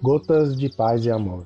[0.00, 1.44] Gotas de Paz e Amor.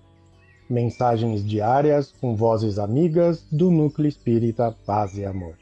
[0.69, 5.57] Mensagens diárias com vozes amigas do Núcleo Espírita Paz e Amor.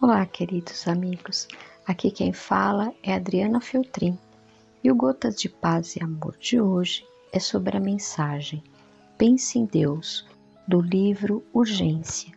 [0.00, 1.46] Olá, queridos amigos.
[1.86, 4.18] Aqui quem fala é Adriana Feltrin.
[4.82, 8.62] E o Gotas de Paz e Amor de hoje é sobre a mensagem
[9.20, 10.26] Pense em Deus,
[10.66, 12.32] do livro Urgência,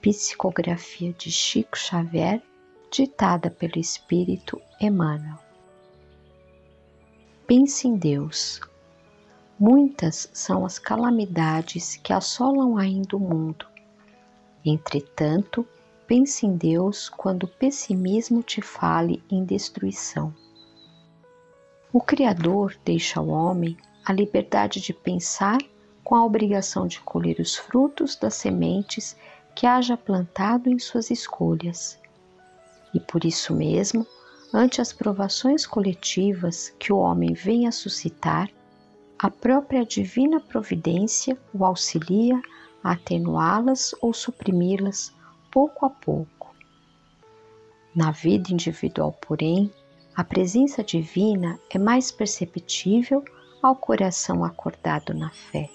[0.00, 2.42] psicografia de Chico Xavier,
[2.90, 5.36] ditada pelo Espírito Emmanuel.
[7.46, 8.62] Pense em Deus.
[9.60, 13.66] Muitas são as calamidades que assolam ainda o mundo.
[14.64, 15.68] Entretanto,
[16.06, 20.34] pense em Deus quando o pessimismo te fale em destruição.
[21.92, 25.58] O Criador deixa ao homem a liberdade de pensar
[26.12, 29.16] com a obrigação de colher os frutos das sementes
[29.54, 31.98] que haja plantado em suas escolhas.
[32.92, 34.06] E por isso mesmo,
[34.52, 38.50] ante as provações coletivas que o homem vem a suscitar,
[39.18, 42.38] a própria divina providência o auxilia
[42.84, 45.14] a atenuá-las ou suprimi-las
[45.50, 46.54] pouco a pouco.
[47.96, 49.72] Na vida individual, porém,
[50.14, 53.24] a presença divina é mais perceptível
[53.62, 55.70] ao coração acordado na fé.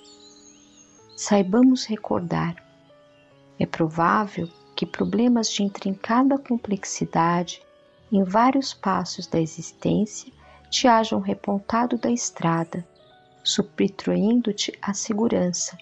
[1.19, 2.63] Saibamos recordar.
[3.59, 7.59] É provável que problemas de intrincada complexidade
[8.11, 10.31] em vários passos da existência
[10.69, 12.87] te hajam repontado da estrada,
[13.43, 15.75] subtraindo-te a segurança.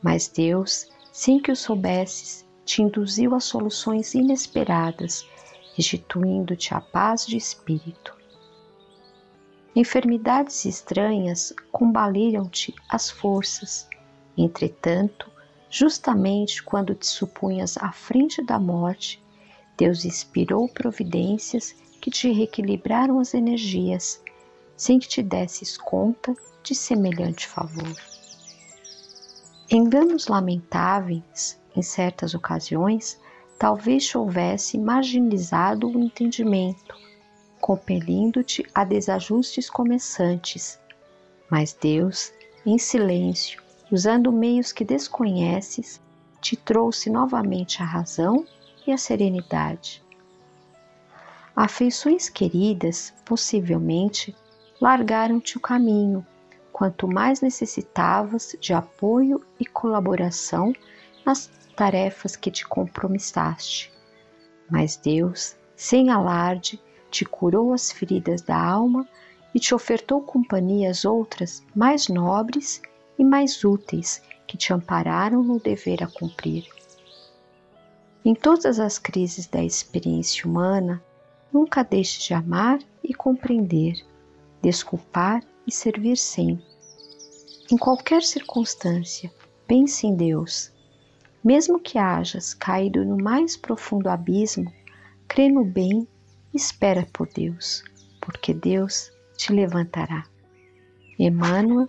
[0.00, 5.26] Mas Deus, sem que o soubesses, te induziu a soluções inesperadas,
[5.74, 8.16] restituindo-te a paz de espírito.
[9.74, 13.90] Enfermidades estranhas combaliram-te as forças.
[14.36, 15.30] Entretanto,
[15.68, 19.22] justamente quando te supunhas à frente da morte,
[19.76, 24.22] Deus inspirou providências que te reequilibraram as energias,
[24.76, 27.94] sem que te desses conta de semelhante favor.
[29.70, 33.18] Enganos lamentáveis, em certas ocasiões,
[33.58, 36.94] talvez te houvesse marginalizado o entendimento,
[37.60, 40.78] compelindo-te a desajustes começantes.
[41.48, 42.32] Mas Deus,
[42.66, 43.61] em silêncio,
[43.92, 46.00] usando meios que desconheces,
[46.40, 48.46] te trouxe novamente a razão
[48.86, 50.02] e a serenidade.
[51.54, 54.34] Afeições queridas, possivelmente,
[54.80, 56.26] largaram-te o caminho,
[56.72, 60.72] quanto mais necessitavas de apoio e colaboração
[61.26, 63.92] nas tarefas que te compromissaste.
[64.70, 69.06] Mas Deus, sem alarde, te curou as feridas da alma
[69.54, 72.80] e te ofertou companhias outras mais nobres
[73.22, 76.66] e mais úteis que te ampararam no dever a cumprir.
[78.24, 81.00] Em todas as crises da experiência humana,
[81.52, 84.04] nunca deixe de amar e compreender,
[84.60, 86.66] desculpar e servir sempre.
[87.70, 89.32] Em qualquer circunstância,
[89.68, 90.72] pense em Deus.
[91.44, 94.72] Mesmo que hajas caído no mais profundo abismo,
[95.28, 96.08] crê no bem
[96.52, 97.84] Espera por Deus,
[98.20, 100.24] porque Deus te levantará.
[101.18, 101.88] Emmanuel,